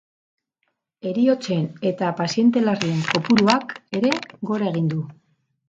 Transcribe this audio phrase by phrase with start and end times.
[1.09, 4.17] Heriotzen eta paziente larrien kopuruak ere
[4.53, 5.07] gora egin du.